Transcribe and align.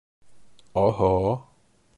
Оһо! 0.85 1.13